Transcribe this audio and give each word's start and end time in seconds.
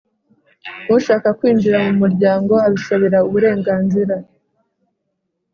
Ushaka 0.95 1.27
kwinjira 1.37 1.77
mu 1.85 1.93
muryango 2.01 2.53
abisabira 2.67 3.17
uburenganzira 3.27 4.15